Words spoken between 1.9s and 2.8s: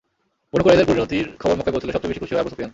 সবচেয়ে বেশি খুশী হয় আবু সুফিয়ান।